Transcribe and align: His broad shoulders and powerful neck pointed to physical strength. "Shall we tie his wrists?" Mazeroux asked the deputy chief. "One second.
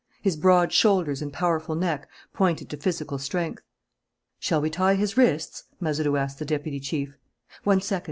His 0.19 0.35
broad 0.35 0.73
shoulders 0.73 1.21
and 1.21 1.31
powerful 1.31 1.75
neck 1.75 2.09
pointed 2.33 2.69
to 2.71 2.77
physical 2.77 3.19
strength. 3.19 3.61
"Shall 4.39 4.59
we 4.59 4.71
tie 4.71 4.95
his 4.95 5.15
wrists?" 5.15 5.65
Mazeroux 5.79 6.15
asked 6.17 6.39
the 6.39 6.43
deputy 6.43 6.79
chief. 6.79 7.19
"One 7.65 7.81
second. 7.81 7.99